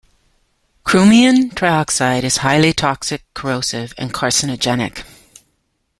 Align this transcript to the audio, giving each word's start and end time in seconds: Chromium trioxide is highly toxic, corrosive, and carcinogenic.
Chromium 0.83 1.51
trioxide 1.51 2.23
is 2.23 2.37
highly 2.37 2.73
toxic, 2.73 3.23
corrosive, 3.35 3.93
and 3.99 4.11
carcinogenic. 4.11 5.03